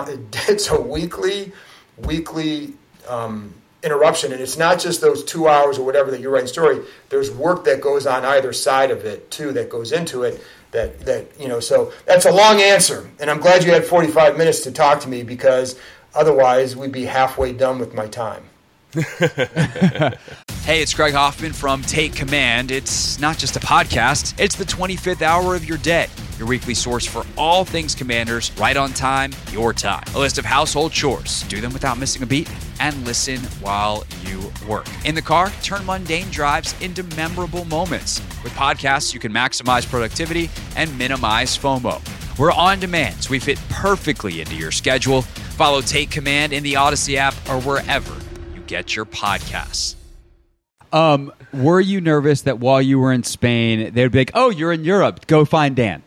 it's 0.48 0.70
a 0.72 0.82
weekly, 0.82 1.52
weekly 1.98 2.74
um, 3.08 3.54
interruption. 3.84 4.32
And 4.32 4.42
it's 4.42 4.58
not 4.58 4.80
just 4.80 5.02
those 5.02 5.24
two 5.24 5.48
hours 5.48 5.78
or 5.78 5.86
whatever 5.86 6.10
that 6.10 6.20
you're 6.20 6.32
writing 6.32 6.48
story. 6.48 6.82
There's 7.10 7.30
work 7.30 7.64
that 7.66 7.80
goes 7.80 8.08
on 8.08 8.26
either 8.26 8.54
side 8.54 8.90
of 8.90 9.06
it 9.06 9.30
too 9.30 9.52
that 9.54 9.70
goes 9.70 9.92
into 9.92 10.24
it 10.24 10.44
that 10.72 11.00
that 11.02 11.26
you 11.40 11.48
know 11.48 11.60
so 11.60 11.92
that's 12.06 12.26
a 12.26 12.32
long 12.32 12.62
answer 12.62 13.10
and 13.20 13.30
i'm 13.30 13.40
glad 13.40 13.64
you 13.64 13.72
had 13.72 13.86
45 13.86 14.38
minutes 14.38 14.62
to 14.62 14.72
talk 14.72 15.00
to 15.02 15.08
me 15.08 15.24
because 15.24 15.80
otherwise 16.14 16.76
we'd 16.76 16.92
be 16.92 17.06
halfway 17.06 17.52
done 17.54 17.80
with 17.80 17.94
my 17.94 18.08
time. 18.08 18.44
Hey 20.66 20.82
it's 20.82 20.96
craig 20.96 21.14
hoffman 21.14 21.54
from 21.54 21.84
take 21.84 22.16
command. 22.16 22.72
It's 22.72 23.20
not 23.20 23.38
just 23.38 23.56
a 23.56 23.60
podcast 23.60 24.34
it's 24.40 24.56
the 24.56 24.64
25th 24.64 25.22
hour 25.22 25.54
of 25.54 25.64
your 25.64 25.78
day 25.78 26.08
your 26.38 26.48
weekly 26.48 26.74
source 26.74 27.06
for 27.06 27.26
all 27.38 27.64
things 27.66 27.96
commanders 27.96 28.52
right 28.58 28.78
on 28.78 28.92
time 28.92 29.32
your 29.52 29.74
time 29.74 30.04
a 30.16 30.20
list 30.20 30.38
of 30.38 30.46
household 30.46 30.92
chores 30.92 31.44
do 31.44 31.62
them 31.62 31.74
without 31.74 31.98
missing 31.98 32.22
a 32.24 32.26
beat 32.26 32.50
and 32.80 33.06
listen 33.06 33.40
while 33.62 34.06
you 34.26 34.52
work. 34.68 34.88
In 35.06 35.16
the 35.16 35.22
car, 35.22 35.50
turn 35.62 35.86
mundane 35.86 36.30
drives 36.30 36.80
into 36.82 37.04
memorable 37.16 37.66
moments. 37.66 38.22
With 38.44 38.54
podcasts, 38.54 39.14
you 39.14 39.20
can 39.20 39.32
maximize 39.32 39.88
productivity 39.88 40.50
and 40.76 40.96
minimize 40.98 41.58
FOMO. 41.58 42.02
We're 42.38 42.52
on 42.52 42.80
demand, 42.80 43.24
so 43.24 43.32
we 43.32 43.40
fit 43.40 43.60
perfectly 43.70 44.42
into 44.42 44.56
your 44.56 44.72
schedule. 44.72 45.22
Follow 45.22 45.82
Take 45.82 46.12
Command 46.12 46.52
in 46.52 46.64
the 46.64 46.74
Audacy 46.74 47.16
app 47.16 47.34
or 47.50 47.62
wherever 47.62 48.14
you 48.54 48.62
get 48.68 48.96
your 48.96 49.06
podcasts. 49.06 49.96
Um, 50.92 51.32
were 51.54 51.80
you 51.80 52.02
nervous 52.02 52.42
that 52.42 52.60
while 52.60 52.82
you 52.82 53.00
were 53.00 53.12
in 53.12 53.24
Spain, 53.24 53.94
they'd 53.94 54.12
be 54.12 54.20
like, 54.20 54.32
"Oh, 54.34 54.50
you're 54.50 54.72
in 54.72 54.84
Europe. 54.84 55.28
Go 55.28 55.44
find 55.44 55.76
Dan." 55.76 56.04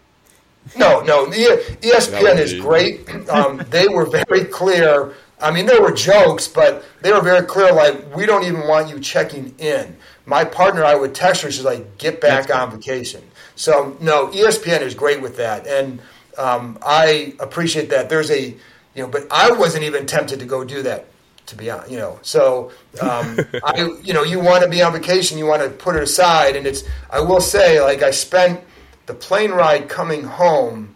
No, 0.77 1.01
no. 1.01 1.27
ESPN 1.27 2.39
is 2.39 2.55
great. 2.55 3.09
Um, 3.29 3.63
they 3.71 3.89
were 3.89 4.07
very 4.07 4.45
clear. 4.45 5.15
I 5.41 5.51
mean, 5.51 5.67
there 5.67 5.81
were 5.81 5.93
jokes, 5.93 6.49
but 6.49 6.85
they 7.01 7.13
were 7.13 7.21
very 7.21 7.47
clear. 7.47 7.73
Like, 7.73 8.15
we 8.15 8.27
don't 8.27 8.45
even 8.45 8.67
want 8.67 8.89
you 8.89 8.99
checking 9.01 9.55
in. 9.59 9.97
My 10.27 10.45
partner, 10.45 10.85
I 10.85 10.95
would 10.95 11.15
text 11.15 11.43
her. 11.43 11.51
She's 11.51 11.65
like, 11.65 11.99
"Get 11.99 12.21
back 12.21 12.55
on 12.55 12.71
vacation." 12.71 13.23
So, 13.55 13.97
no, 14.01 14.29
ESPN 14.29 14.83
is 14.83 14.95
great 14.95 15.21
with 15.21 15.37
that, 15.37 15.67
and 15.67 16.01
um, 16.37 16.79
I 16.83 17.35
appreciate 17.41 17.91
that. 17.91 18.09
There's 18.09 18.31
a, 18.31 18.49
you 18.95 19.03
know, 19.03 19.09
but 19.09 19.27
I 19.31 19.51
wasn't 19.51 19.85
even 19.85 20.07
tempted 20.07 20.39
to 20.41 20.47
go 20.47 20.65
do 20.65 20.83
that 20.83 21.07
to 21.47 21.57
be 21.57 21.71
on, 21.71 21.91
you 21.91 21.99
know. 21.99 22.19
So, 22.23 22.71
um, 23.01 23.39
I, 23.65 23.91
you 24.03 24.13
know, 24.13 24.23
you 24.23 24.39
want 24.39 24.63
to 24.63 24.69
be 24.69 24.83
on 24.83 24.93
vacation, 24.93 25.39
you 25.39 25.47
want 25.47 25.63
to 25.63 25.71
put 25.71 25.97
it 25.97 26.03
aside, 26.03 26.57
and 26.57 26.67
it's. 26.67 26.85
I 27.11 27.21
will 27.21 27.41
say, 27.41 27.81
like, 27.81 28.03
I 28.03 28.11
spent 28.11 28.61
the 29.09 29.15
plane 29.15 29.51
ride 29.51 29.89
coming 29.89 30.23
home. 30.23 30.95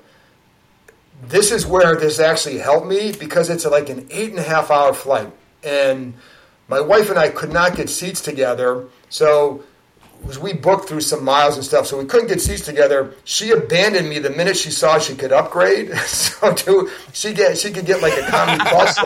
This 1.22 1.50
is 1.50 1.66
where 1.66 1.96
this 1.96 2.20
actually 2.20 2.58
helped 2.58 2.86
me 2.86 3.12
because 3.12 3.48
it's 3.48 3.64
like 3.64 3.88
an 3.88 4.06
eight 4.10 4.30
and 4.30 4.38
a 4.38 4.42
half 4.42 4.70
hour 4.70 4.92
flight, 4.92 5.32
and 5.64 6.14
my 6.68 6.80
wife 6.80 7.08
and 7.08 7.18
I 7.18 7.30
could 7.30 7.52
not 7.52 7.74
get 7.74 7.88
seats 7.88 8.20
together. 8.20 8.86
So 9.08 9.64
we 10.42 10.52
booked 10.52 10.88
through 10.88 11.00
some 11.00 11.24
miles 11.24 11.56
and 11.56 11.64
stuff, 11.64 11.86
so 11.86 11.98
we 11.98 12.04
couldn't 12.04 12.28
get 12.28 12.40
seats 12.40 12.66
together. 12.66 13.14
She 13.24 13.50
abandoned 13.50 14.08
me 14.08 14.18
the 14.18 14.30
minute 14.30 14.56
she 14.56 14.70
saw 14.70 14.98
she 14.98 15.14
could 15.14 15.32
upgrade. 15.32 15.96
so 16.06 16.52
to, 16.52 16.90
she 17.14 17.32
get 17.32 17.56
she 17.56 17.70
could 17.70 17.86
get 17.86 18.02
like 18.02 18.12
a 18.14 18.26
economy 18.26 18.62
plus. 18.68 18.98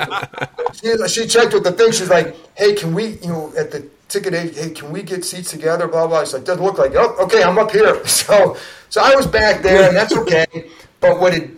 she, 1.08 1.08
she 1.08 1.28
checked 1.28 1.54
with 1.54 1.62
the 1.62 1.72
thing. 1.72 1.92
She's 1.92 2.10
like, 2.10 2.34
"Hey, 2.56 2.74
can 2.74 2.92
we, 2.92 3.18
you 3.18 3.28
know, 3.28 3.52
at 3.56 3.70
the 3.70 3.88
ticket, 4.08 4.54
hey, 4.54 4.70
can 4.70 4.92
we 4.92 5.02
get 5.02 5.24
seats 5.24 5.50
together?" 5.50 5.88
Blah 5.88 6.06
blah. 6.06 6.24
She's 6.24 6.34
like, 6.34 6.44
"Doesn't 6.44 6.64
look 6.64 6.78
like 6.78 6.92
it." 6.92 6.96
Oh, 6.98 7.16
okay, 7.24 7.42
I'm 7.42 7.58
up 7.58 7.70
here. 7.70 8.02
So 8.06 8.56
so 8.88 9.00
I 9.02 9.14
was 9.14 9.26
back 9.26 9.62
there, 9.62 9.88
and 9.88 9.96
that's 9.96 10.16
okay. 10.16 10.46
but 11.00 11.20
what 11.20 11.34
it 11.34 11.50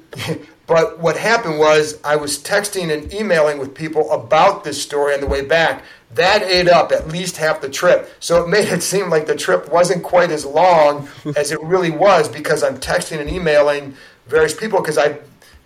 but 0.69 0.99
what 1.00 1.17
happened 1.17 1.59
was 1.59 1.99
I 2.05 2.17
was 2.17 2.38
texting 2.38 2.93
and 2.93 3.12
emailing 3.12 3.59
with 3.59 3.75
people 3.75 4.11
about 4.12 4.64
this 4.64 4.81
story 4.81 5.14
on 5.14 5.21
the 5.21 5.26
way 5.26 5.43
back. 5.43 5.83
That 6.14 6.43
ate 6.43 6.69
up 6.69 6.93
at 6.93 7.09
least 7.09 7.37
half 7.38 7.61
the 7.61 7.69
trip. 7.69 8.11
So 8.21 8.45
it 8.45 8.49
made 8.49 8.69
it 8.69 8.83
seem 8.83 9.11
like 9.11 9.26
the 9.26 9.35
trip 9.35 9.71
wasn't 9.73 10.02
quite 10.02 10.31
as 10.31 10.45
long 10.45 11.09
as 11.37 11.52
it 11.52 11.61
really 11.62 11.90
was 11.90 12.28
because 12.28 12.62
I'm 12.62 12.78
texting 12.78 13.19
and 13.21 13.31
emailing 13.31 13.95
various 14.26 14.55
people 14.55 14.81
because 14.81 14.99
I, 14.99 15.19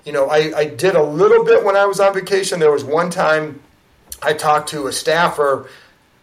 you 0.05 0.13
know, 0.13 0.29
I, 0.29 0.53
I 0.57 0.65
did 0.67 0.95
a 0.95 1.03
little 1.03 1.45
bit 1.45 1.65
when 1.65 1.77
I 1.77 1.85
was 1.85 2.01
on 2.01 2.15
vacation. 2.15 2.61
There 2.61 2.73
was 2.73 2.85
one 2.85 3.11
time 3.11 3.61
I 4.23 4.33
talked 4.33 4.69
to 4.71 4.87
a 4.87 4.93
staffer 4.93 5.69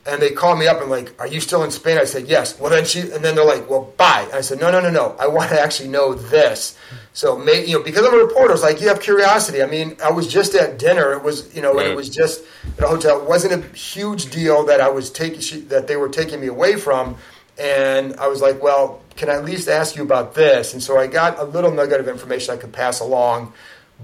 and 0.06 0.22
they 0.22 0.32
called 0.32 0.60
me 0.60 0.68
up 0.68 0.82
and 0.82 0.90
like, 0.90 1.14
"Are 1.20 1.28
you 1.28 1.40
still 1.40 1.64
in 1.64 1.72
Spain?" 1.72 1.98
I 1.98 2.06
said, 2.06 2.28
"Yes." 2.28 2.60
Well, 2.60 2.70
then 2.70 2.86
she 2.86 3.02
and 3.02 3.24
then 3.24 3.36
they're 3.36 3.46
like, 3.46 3.70
"Well, 3.70 3.94
bye." 3.98 4.24
And 4.26 4.34
I 4.34 4.42
said, 4.42 4.60
"No, 4.60 4.72
no, 4.72 4.80
no, 4.80 4.90
no. 4.90 5.16
I 5.20 5.28
want 5.28 5.50
to 5.50 5.60
actually 5.60 5.90
know 5.90 6.14
this." 6.14 6.78
So, 7.14 7.38
may, 7.38 7.66
you 7.66 7.78
know, 7.78 7.84
because 7.84 8.06
I'm 8.06 8.14
a 8.14 8.18
reporter, 8.18 8.54
it's 8.54 8.64
like 8.64 8.82
you 8.82 8.88
have 8.88 9.02
curiosity. 9.02 9.62
I 9.62 9.66
mean, 9.66 9.98
I 10.04 10.12
was 10.12 10.28
just 10.28 10.56
at 10.56 10.80
dinner. 10.80 11.12
It 11.14 11.24
was, 11.24 11.54
you 11.54 11.62
know, 11.62 11.74
right. 11.74 11.88
it 11.88 11.96
was 11.96 12.10
just 12.10 12.44
at 12.78 12.84
a 12.84 12.88
hotel. 12.88 13.22
It 13.22 13.28
wasn't 13.28 13.64
a 13.64 13.68
huge 13.76 14.32
deal 14.32 14.66
that 14.66 14.80
I 14.80 14.90
was 14.90 15.12
taking 15.12 15.68
that 15.68 15.88
they 15.88 15.98
were 15.98 16.10
taking 16.10 16.40
me 16.40 16.48
away 16.48 16.76
from. 16.78 17.18
And 17.58 18.16
I 18.16 18.28
was 18.28 18.42
like, 18.42 18.64
well, 18.64 19.02
can 19.18 19.30
I 19.30 19.34
at 19.34 19.44
least 19.44 19.68
ask 19.68 19.98
you 19.98 20.04
about 20.04 20.34
this? 20.34 20.74
And 20.74 20.82
so 20.82 20.98
I 20.98 21.08
got 21.08 21.40
a 21.40 21.44
little 21.44 21.72
nugget 21.72 22.00
of 22.00 22.08
information 22.08 22.54
I 22.54 22.58
could 22.58 22.72
pass 22.72 23.02
along, 23.02 23.52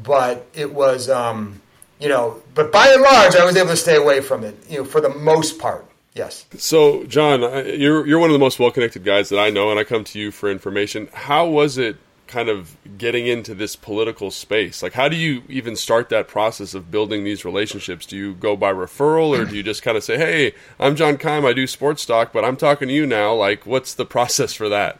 but 0.03 0.45
it 0.53 0.73
was, 0.73 1.09
um, 1.09 1.61
you 1.99 2.09
know, 2.09 2.41
but 2.53 2.71
by 2.71 2.87
and 2.89 3.01
large, 3.01 3.35
I 3.35 3.45
was 3.45 3.55
able 3.55 3.69
to 3.69 3.77
stay 3.77 3.95
away 3.95 4.21
from 4.21 4.43
it, 4.43 4.57
you 4.69 4.79
know, 4.79 4.85
for 4.85 5.01
the 5.01 5.09
most 5.09 5.59
part. 5.59 5.85
Yes. 6.13 6.45
So, 6.57 7.03
John, 7.05 7.41
you're 7.77 8.07
you're 8.07 8.19
one 8.19 8.29
of 8.29 8.33
the 8.33 8.39
most 8.39 8.57
well 8.57 8.71
connected 8.71 9.03
guys 9.03 9.29
that 9.29 9.39
I 9.39 9.49
know, 9.49 9.69
and 9.69 9.79
I 9.79 9.83
come 9.83 10.05
to 10.05 10.19
you 10.19 10.31
for 10.31 10.49
information. 10.49 11.09
How 11.13 11.45
was 11.45 11.77
it 11.77 11.97
kind 12.27 12.47
of 12.49 12.75
getting 12.97 13.27
into 13.27 13.53
this 13.53 13.75
political 13.75 14.31
space? 14.31 14.81
Like, 14.81 14.93
how 14.93 15.09
do 15.09 15.15
you 15.15 15.43
even 15.49 15.75
start 15.75 16.09
that 16.09 16.27
process 16.27 16.73
of 16.73 16.89
building 16.89 17.23
these 17.23 17.43
relationships? 17.45 18.05
Do 18.05 18.15
you 18.15 18.33
go 18.33 18.55
by 18.55 18.71
referral, 18.73 19.37
or 19.37 19.45
do 19.45 19.55
you 19.55 19.63
just 19.63 19.83
kind 19.83 19.97
of 19.97 20.03
say, 20.05 20.17
"Hey, 20.17 20.53
I'm 20.79 20.95
John 20.95 21.17
Keim. 21.17 21.45
I 21.45 21.51
do 21.51 21.67
sports 21.67 22.05
talk, 22.05 22.31
but 22.31 22.45
I'm 22.45 22.55
talking 22.55 22.87
to 22.87 22.93
you 22.93 23.05
now." 23.05 23.33
Like, 23.33 23.65
what's 23.65 23.93
the 23.93 24.05
process 24.05 24.53
for 24.53 24.69
that? 24.69 24.99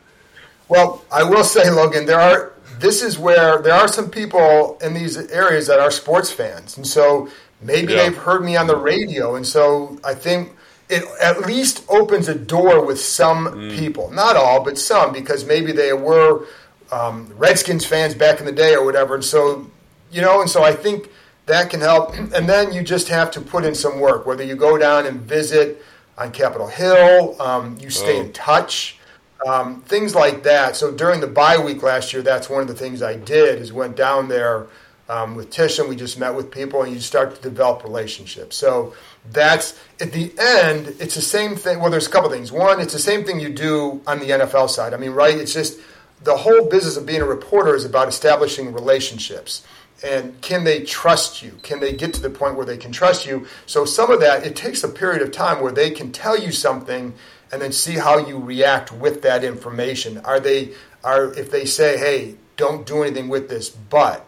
Well, 0.67 1.05
I 1.11 1.23
will 1.23 1.43
say, 1.43 1.69
Logan, 1.69 2.05
there 2.05 2.19
are. 2.19 2.51
This 2.79 3.01
is 3.01 3.17
where 3.17 3.61
there 3.61 3.73
are 3.73 3.87
some 3.87 4.09
people 4.09 4.77
in 4.81 4.93
these 4.93 5.17
areas 5.17 5.67
that 5.67 5.79
are 5.79 5.91
sports 5.91 6.31
fans, 6.31 6.77
and 6.77 6.85
so 6.85 7.29
maybe 7.61 7.93
yeah. 7.93 8.03
they've 8.03 8.17
heard 8.17 8.43
me 8.43 8.55
on 8.55 8.67
the 8.67 8.75
radio, 8.75 9.35
and 9.35 9.45
so 9.45 9.99
I 10.03 10.13
think 10.13 10.51
it 10.89 11.03
at 11.21 11.41
least 11.41 11.83
opens 11.89 12.27
a 12.27 12.35
door 12.35 12.85
with 12.85 12.99
some 12.99 13.47
mm. 13.47 13.77
people, 13.77 14.11
not 14.11 14.35
all, 14.35 14.63
but 14.63 14.77
some, 14.77 15.11
because 15.13 15.45
maybe 15.45 15.71
they 15.71 15.93
were 15.93 16.45
um, 16.91 17.31
Redskins 17.37 17.85
fans 17.85 18.13
back 18.13 18.39
in 18.39 18.45
the 18.45 18.51
day 18.51 18.75
or 18.75 18.85
whatever. 18.85 19.15
And 19.15 19.23
so, 19.23 19.69
you 20.11 20.21
know, 20.21 20.41
and 20.41 20.49
so 20.49 20.63
I 20.63 20.73
think 20.73 21.09
that 21.47 21.69
can 21.69 21.81
help. 21.81 22.13
And 22.35 22.47
then 22.47 22.73
you 22.73 22.83
just 22.83 23.07
have 23.09 23.31
to 23.31 23.41
put 23.41 23.65
in 23.65 23.73
some 23.73 23.99
work, 23.99 24.25
whether 24.25 24.43
you 24.43 24.55
go 24.55 24.77
down 24.77 25.05
and 25.05 25.21
visit 25.21 25.83
on 26.17 26.31
Capitol 26.31 26.67
Hill, 26.67 27.41
um, 27.41 27.77
you 27.79 27.89
stay 27.89 28.17
oh. 28.17 28.21
in 28.21 28.33
touch. 28.33 28.99
Um, 29.45 29.81
things 29.81 30.15
like 30.15 30.43
that. 30.43 30.75
So 30.75 30.91
during 30.91 31.19
the 31.19 31.27
bye 31.27 31.57
week 31.57 31.83
last 31.83 32.13
year, 32.13 32.21
that's 32.21 32.49
one 32.49 32.61
of 32.61 32.67
the 32.67 32.73
things 32.73 33.01
I 33.01 33.15
did 33.15 33.61
is 33.61 33.73
went 33.73 33.95
down 33.95 34.27
there 34.27 34.67
um, 35.09 35.35
with 35.35 35.51
Tish 35.51 35.77
and 35.77 35.87
we 35.87 35.95
just 35.95 36.17
met 36.17 36.33
with 36.33 36.49
people 36.49 36.81
and 36.81 36.93
you 36.93 36.99
start 36.99 37.35
to 37.35 37.41
develop 37.41 37.83
relationships. 37.83 38.55
So 38.55 38.95
that's 39.31 39.79
at 39.99 40.11
the 40.11 40.33
end, 40.39 40.95
it's 40.99 41.15
the 41.15 41.21
same 41.21 41.55
thing. 41.55 41.79
Well, 41.79 41.91
there's 41.91 42.07
a 42.07 42.09
couple 42.09 42.29
things. 42.29 42.51
One, 42.51 42.79
it's 42.79 42.93
the 42.93 42.99
same 42.99 43.23
thing 43.23 43.39
you 43.39 43.49
do 43.49 44.01
on 44.07 44.19
the 44.19 44.29
NFL 44.29 44.69
side. 44.69 44.93
I 44.93 44.97
mean, 44.97 45.11
right? 45.11 45.37
It's 45.37 45.53
just 45.53 45.79
the 46.23 46.37
whole 46.37 46.67
business 46.67 46.97
of 46.97 47.05
being 47.05 47.21
a 47.21 47.25
reporter 47.25 47.75
is 47.75 47.85
about 47.85 48.07
establishing 48.07 48.73
relationships. 48.73 49.65
And 50.03 50.39
can 50.41 50.65
they 50.65 50.83
trust 50.83 51.41
you? 51.41 51.51
Can 51.63 51.79
they 51.79 51.93
get 51.93 52.13
to 52.15 52.21
the 52.21 52.29
point 52.29 52.57
where 52.57 52.65
they 52.65 52.77
can 52.77 52.91
trust 52.91 53.25
you? 53.25 53.47
So, 53.65 53.85
some 53.85 54.11
of 54.11 54.19
that, 54.19 54.45
it 54.45 54.55
takes 54.55 54.83
a 54.83 54.89
period 54.89 55.21
of 55.21 55.31
time 55.31 55.61
where 55.63 55.71
they 55.71 55.89
can 55.89 56.11
tell 56.11 56.37
you 56.37 56.51
something 56.51 57.13
and 57.51 57.61
then 57.61 57.71
see 57.71 57.93
how 57.93 58.17
you 58.17 58.37
react 58.39 58.91
with 58.91 59.21
that 59.21 59.43
information. 59.43 60.19
Are 60.19 60.39
they, 60.39 60.73
are, 61.03 61.33
if 61.33 61.51
they 61.51 61.65
say, 61.65 61.97
hey, 61.97 62.35
don't 62.57 62.85
do 62.85 63.03
anything 63.03 63.29
with 63.29 63.49
this, 63.49 63.69
but, 63.69 64.27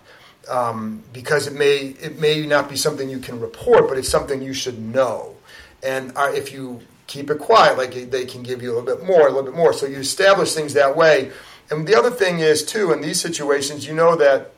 um, 0.50 1.03
because 1.13 1.47
it 1.47 1.53
may 1.53 1.95
it 2.01 2.19
may 2.19 2.45
not 2.45 2.69
be 2.69 2.75
something 2.75 3.09
you 3.09 3.19
can 3.19 3.39
report, 3.39 3.88
but 3.88 3.97
it's 3.97 4.09
something 4.09 4.41
you 4.41 4.53
should 4.53 4.79
know. 4.79 5.36
And 5.83 6.12
uh, 6.15 6.31
if 6.33 6.53
you 6.53 6.81
keep 7.05 7.29
it 7.29 7.39
quiet, 7.39 7.77
like 7.77 8.12
they 8.12 8.25
can 8.25 8.43
give 8.43 8.62
you 8.62 8.71
a 8.71 8.74
little 8.77 8.97
bit 8.97 9.05
more, 9.05 9.27
a 9.27 9.31
little 9.31 9.43
bit 9.43 9.55
more. 9.55 9.74
So 9.74 9.86
you 9.86 9.97
establish 9.97 10.53
things 10.53 10.74
that 10.74 10.95
way. 10.95 11.31
And 11.69 11.86
the 11.88 11.95
other 11.95 12.12
thing 12.12 12.39
is 12.39 12.63
too, 12.63 12.93
in 12.93 13.01
these 13.01 13.19
situations, 13.19 13.86
you 13.86 13.93
know 13.93 14.15
that 14.15 14.51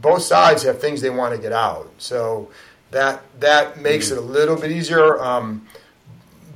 both 0.00 0.22
sides 0.22 0.62
have 0.62 0.80
things 0.80 1.00
they 1.00 1.10
want 1.10 1.34
to 1.34 1.40
get 1.40 1.52
out. 1.52 1.90
So 1.98 2.50
that 2.90 3.22
that 3.40 3.80
makes 3.80 4.06
mm-hmm. 4.06 4.18
it 4.18 4.24
a 4.24 4.26
little 4.26 4.56
bit 4.56 4.70
easier. 4.70 5.22
Um, 5.22 5.66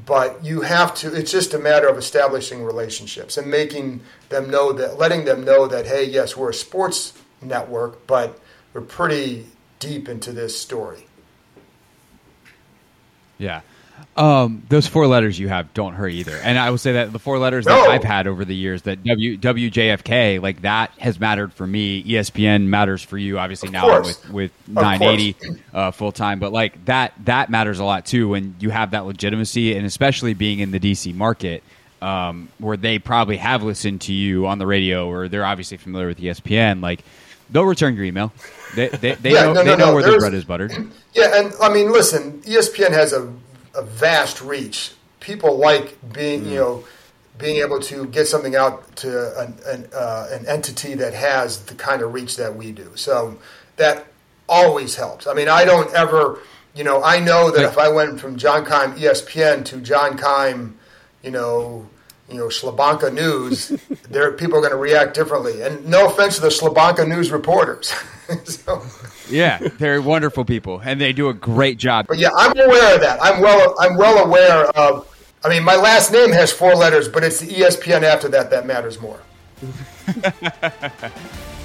but 0.09 0.43
you 0.43 0.63
have 0.63 0.95
to. 0.95 1.15
It's 1.15 1.31
just 1.31 1.53
a 1.53 1.59
matter 1.59 1.87
of 1.87 1.99
establishing 1.99 2.65
relationships 2.65 3.37
and 3.37 3.51
making 3.51 4.01
them 4.31 4.49
know 4.49 4.73
that, 4.73 4.99
letting 4.99 5.27
them 5.27 5.45
know 5.45 5.67
that, 5.67 5.85
hey, 5.85 6.05
yes, 6.05 6.35
we're 6.35 6.49
a 6.49 6.55
sports 6.55 7.13
network, 7.43 8.07
but 8.07 8.41
we're 8.73 8.81
pretty 8.81 9.47
deep 9.79 10.09
into 10.09 10.33
this 10.33 10.59
story. 10.59 11.07
Yeah. 13.37 13.61
Um, 14.17 14.65
those 14.69 14.89
four 14.89 15.07
letters 15.07 15.39
you 15.39 15.49
have 15.49 15.73
don't 15.75 15.95
hurt 15.95 16.09
either, 16.09 16.37
and 16.37 16.59
I 16.59 16.71
will 16.71 16.79
say 16.79 16.95
that 16.95 17.13
the 17.13 17.21
four 17.21 17.39
letters 17.39 17.67
no. 17.67 17.75
that 17.75 17.91
I've 17.91 18.03
had 18.03 18.27
over 18.27 18.45
the 18.45 18.55
years, 18.55 18.83
that 18.83 19.05
W 19.05 19.39
WJFK, 19.39 20.43
like 20.43 20.63
that 20.63 20.91
has 20.99 21.21
mattered 21.21 21.53
for 21.53 21.65
me. 21.65 22.03
ESPN 22.03 22.65
matters 22.65 23.01
for 23.01 23.17
you, 23.17 23.39
obviously 23.39 23.69
of 23.69 23.75
now 23.75 23.83
course. 23.83 24.25
with 24.29 24.33
with 24.33 24.69
980 24.69 25.63
uh, 25.73 25.91
full 25.93 26.11
time, 26.11 26.41
but 26.41 26.53
like 26.53 26.85
that 26.87 27.13
that 27.27 27.49
matters 27.49 27.79
a 27.79 27.85
lot 27.85 28.07
too 28.07 28.29
when 28.29 28.57
you 28.59 28.71
have 28.71 28.91
that 28.91 29.07
legitimacy, 29.07 29.77
and 29.77 29.87
especially 29.87 30.35
being 30.35 30.59
in 30.59 30.73
the 30.73 30.81
DC 30.81 31.15
market, 31.15 31.63
um, 32.03 32.49
where 32.59 32.77
they 32.77 32.99
probably 32.99 33.37
have 33.37 33.63
listened 33.63 34.01
to 34.03 34.13
you 34.13 34.49
on 34.49 34.59
the 34.59 34.67
radio, 34.67 35.09
or 35.09 35.29
they're 35.29 35.45
obviously 35.45 35.77
familiar 35.77 36.09
with 36.09 36.19
ESPN, 36.19 36.83
like 36.83 37.05
they'll 37.51 37.65
return 37.65 37.95
your 37.95 38.05
email. 38.05 38.33
They 38.75 38.89
they, 38.89 39.15
they 39.15 39.33
yeah, 39.33 39.45
know, 39.45 39.53
no, 39.53 39.63
no, 39.63 39.71
they 39.71 39.77
know 39.77 39.87
no. 39.87 39.95
where 39.95 40.03
There's, 40.03 40.15
the 40.15 40.21
bread 40.21 40.35
is 40.35 40.45
buttered. 40.45 40.73
Yeah, 41.15 41.41
and 41.41 41.55
I 41.61 41.73
mean, 41.73 41.91
listen, 41.93 42.41
ESPN 42.43 42.91
has 42.91 43.13
a, 43.13 43.33
a 43.75 43.83
vast 43.83 44.41
reach. 44.41 44.93
People 45.21 45.57
like 45.57 45.97
being, 46.13 46.43
mm. 46.43 46.51
you 46.51 46.57
know, 46.57 46.85
being 47.39 47.63
able 47.63 47.81
to 47.81 48.07
get 48.07 48.27
something 48.27 48.57
out 48.57 48.97
to 48.97 49.41
an 49.41 49.55
an, 49.67 49.89
uh, 49.95 50.29
an 50.31 50.47
entity 50.47 50.95
that 50.95 51.15
has 51.15 51.65
the 51.65 51.75
kind 51.75 52.03
of 52.03 52.13
reach 52.13 52.37
that 52.37 52.55
we 52.57 52.73
do. 52.73 52.91
So 52.97 53.39
that 53.77 54.07
always 54.49 54.97
helps. 54.97 55.27
I 55.27 55.35
mean, 55.35 55.49
I 55.49 55.65
don't 55.65 55.93
ever, 55.95 56.41
you 56.75 56.85
know, 56.85 57.03
I 57.03 57.21
know 57.21 57.51
that 57.51 57.65
if 57.65 57.79
I 57.79 57.89
went 57.89 58.21
from 58.21 58.37
John 58.37 58.65
Keim 58.65 58.95
ESPN 58.95 59.65
to 59.67 59.81
John 59.81 60.17
Keim, 60.17 60.79
you 61.23 61.31
know 61.31 61.89
you 62.31 62.37
know, 62.37 62.47
Schlabanka 62.47 63.13
News, 63.13 63.69
there 64.11 64.33
people 64.33 64.59
are 64.59 64.61
going 64.61 64.73
to 64.73 64.77
react 64.77 65.15
differently. 65.15 65.63
And 65.63 65.87
no 65.87 66.07
offense 66.07 66.37
to 66.37 66.43
the 66.43 66.49
Schlabanka 66.49 67.09
News 67.09 67.31
reporters. 67.31 67.93
so. 68.45 68.83
Yeah, 69.31 69.59
they're 69.59 70.01
wonderful 70.03 70.45
people, 70.45 70.81
and 70.81 71.01
they 71.01 71.13
do 71.13 71.29
a 71.29 71.35
great 71.35 71.79
job. 71.79 72.07
But 72.09 72.19
yeah, 72.19 72.31
I'm 72.37 72.59
aware 72.59 72.95
of 72.95 73.01
that. 73.01 73.19
I'm 73.23 73.41
well. 73.41 73.75
I'm 73.79 73.97
well 73.97 74.25
aware 74.25 74.67
of. 74.71 75.07
I 75.45 75.49
mean, 75.51 75.63
my 75.65 75.77
last 75.77 76.13
name 76.13 76.33
has 76.33 76.51
four 76.51 76.75
letters, 76.75 77.09
but 77.09 77.23
it's 77.23 77.41
the 77.41 77.47
ESPN 77.47 78.03
after 78.03 78.29
that 78.29 78.51
that 78.51 78.67
matters 78.67 79.01
more. 79.01 79.21